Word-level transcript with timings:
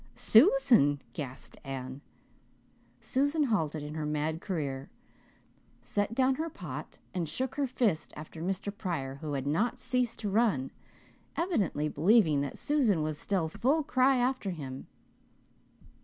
"Susan," 0.15 0.99
gasped 1.13 1.57
Anne. 1.63 2.01
Susan 2.99 3.43
halted 3.43 3.83
in 3.83 3.93
her 3.93 4.03
mad 4.03 4.41
career, 4.41 4.89
set 5.83 6.15
down 6.15 6.33
her 6.33 6.49
pot, 6.49 6.97
and 7.13 7.29
shook 7.29 7.53
her 7.53 7.67
fist 7.67 8.11
after 8.17 8.41
Mr. 8.41 8.75
Pryor, 8.75 9.19
who 9.21 9.33
had 9.33 9.45
not 9.45 9.77
ceased 9.77 10.17
to 10.17 10.27
run, 10.31 10.71
evidently 11.35 11.87
believing 11.87 12.41
that 12.41 12.57
Susan 12.57 13.03
was 13.03 13.19
still 13.19 13.47
full 13.47 13.83
cry 13.83 14.17
after 14.17 14.49
him. 14.49 14.87